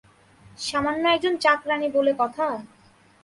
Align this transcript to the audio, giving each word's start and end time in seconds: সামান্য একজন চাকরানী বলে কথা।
সামান্য 0.59 1.03
একজন 1.07 1.33
চাকরানী 1.37 1.87
বলে 1.89 2.13
কথা। 2.19 2.47